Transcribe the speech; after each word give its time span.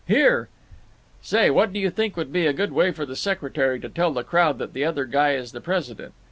"Here— 0.07 0.49
"Say, 1.21 1.51
what 1.51 1.71
do 1.71 1.79
you 1.79 1.91
think 1.91 2.17
would 2.17 2.33
be 2.33 2.47
a 2.47 2.53
good 2.53 2.71
way 2.71 2.91
for 2.91 3.05
the 3.05 3.15
secretary 3.15 3.79
to 3.81 3.87
tell 3.87 4.11
the 4.11 4.23
crowd 4.23 4.57
that 4.57 4.73
the 4.73 4.83
other 4.83 5.05
guy 5.05 5.33
is 5.33 5.51
the 5.51 5.61
president? 5.61 6.15